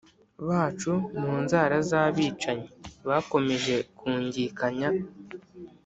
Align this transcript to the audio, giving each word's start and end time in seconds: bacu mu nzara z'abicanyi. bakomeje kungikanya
bacu 0.47 0.91
mu 1.19 1.33
nzara 1.43 1.75
z'abicanyi. 1.89 2.67
bakomeje 3.09 3.75
kungikanya 3.97 4.89